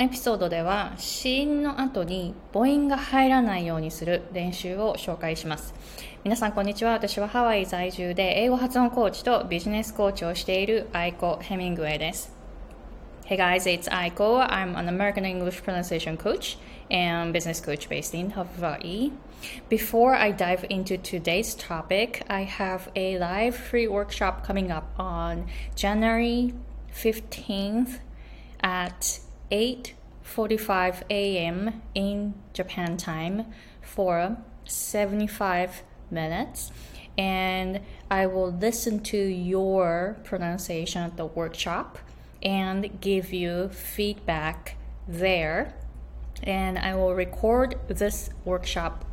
[0.00, 5.74] エピソードでは子音の後に母音が入らないようにする練習を紹介します
[6.24, 12.32] 皆さんこんにちは私はハワイ在住で英語発音コーチとビジネスコーチをしているアイコ・ヘミングウェイです
[13.26, 14.40] Hey guys, it's Aiko.
[14.40, 16.56] I'm an American English pronunciation coach
[16.90, 19.12] and business coach based in Hawaii.
[19.68, 25.46] Before I dive into today's topic, I have a live free workshop coming up on
[25.76, 26.54] January
[26.92, 28.00] 15th
[28.62, 29.20] at
[29.50, 31.82] 8:45 a.m.
[31.94, 33.46] in Japan time
[33.82, 36.70] for 75 minutes
[37.20, 41.98] and I will listen to your pronunciation at the workshop
[42.42, 45.74] and give you feedback there.
[46.42, 49.04] And I will record this workshop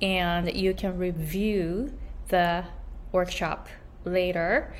[0.00, 1.92] and you can review
[2.28, 2.64] the
[3.12, 3.68] workshop
[4.04, 4.74] later.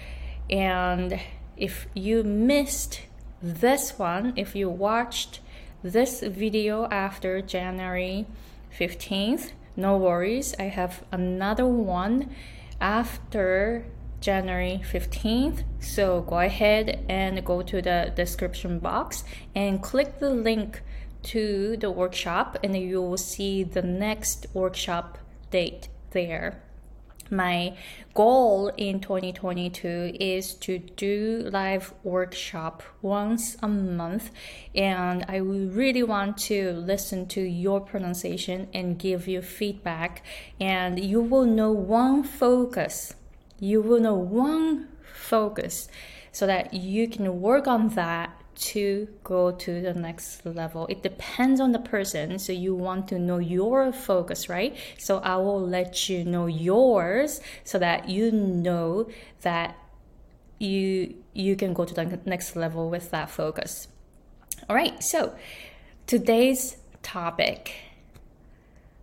[0.48, 1.20] And
[1.56, 3.02] if you missed
[3.42, 5.40] this one, if you watched
[5.82, 8.26] this video after January
[8.78, 10.54] 15th, no worries.
[10.58, 12.30] I have another one
[12.80, 13.84] after
[14.20, 15.64] January 15th.
[15.80, 20.82] So go ahead and go to the description box and click the link
[21.24, 25.18] to the workshop, and you will see the next workshop
[25.50, 26.62] date there.
[27.32, 27.74] My
[28.12, 34.30] goal in 2022 is to do live workshop once a month
[34.74, 40.22] and I really want to listen to your pronunciation and give you feedback.
[40.60, 43.14] And you will know one focus.
[43.58, 45.88] You will know one focus
[46.32, 50.86] so that you can work on that to go to the next level.
[50.88, 52.38] It depends on the person.
[52.38, 54.76] So you want to know your focus, right?
[54.98, 59.08] So I will let you know yours so that you know
[59.42, 59.76] that
[60.58, 63.88] you you can go to the next level with that focus.
[64.68, 65.02] All right.
[65.02, 65.34] So
[66.06, 67.72] today's topic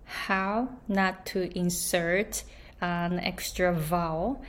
[0.05, 2.44] how not to insert
[2.81, 4.42] an extra vowel